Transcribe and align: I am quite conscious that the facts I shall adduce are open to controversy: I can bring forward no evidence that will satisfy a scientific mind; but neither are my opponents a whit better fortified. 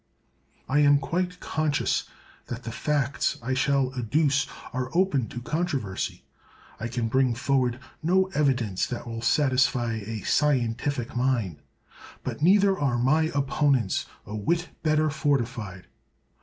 I 0.67 0.79
am 0.79 0.97
quite 0.97 1.39
conscious 1.39 2.05
that 2.47 2.63
the 2.63 2.71
facts 2.71 3.37
I 3.43 3.53
shall 3.53 3.91
adduce 3.93 4.47
are 4.73 4.89
open 4.97 5.27
to 5.27 5.43
controversy: 5.43 6.23
I 6.79 6.87
can 6.87 7.07
bring 7.07 7.35
forward 7.35 7.77
no 8.01 8.25
evidence 8.33 8.87
that 8.87 9.05
will 9.05 9.21
satisfy 9.21 9.97
a 9.97 10.23
scientific 10.23 11.15
mind; 11.15 11.57
but 12.23 12.41
neither 12.41 12.79
are 12.79 12.97
my 12.97 13.25
opponents 13.35 14.07
a 14.25 14.35
whit 14.35 14.69
better 14.81 15.11
fortified. 15.11 15.85